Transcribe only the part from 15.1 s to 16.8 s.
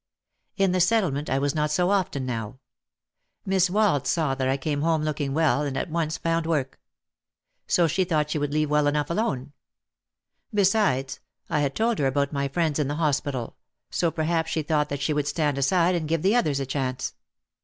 would stand aside and give the others a